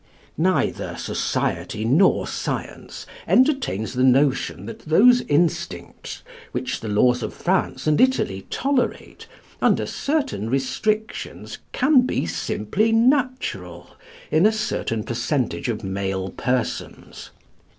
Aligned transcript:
Neither 0.39 0.97
society 0.97 1.85
nor 1.85 2.25
science 2.25 3.05
entertains 3.27 3.93
the 3.93 4.01
notion 4.03 4.65
that 4.65 4.79
those 4.79 5.21
instincts 5.21 6.23
which 6.53 6.79
the 6.79 6.87
laws 6.87 7.21
of 7.21 7.35
France 7.35 7.85
and 7.85 8.01
Italy 8.01 8.47
tolerate, 8.49 9.27
under 9.61 9.85
certain 9.85 10.49
restrictions, 10.49 11.59
can 11.71 12.01
be 12.03 12.25
simply 12.25 12.91
natural 12.91 13.91
in 14.31 14.47
a 14.47 14.51
certain 14.51 15.03
percentage 15.03 15.69
of 15.69 15.83
male 15.83 16.31
persons. 16.31 17.29